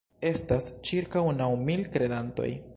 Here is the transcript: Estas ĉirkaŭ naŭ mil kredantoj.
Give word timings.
Estas 0.29 0.69
ĉirkaŭ 0.91 1.23
naŭ 1.43 1.51
mil 1.69 1.87
kredantoj. 1.97 2.53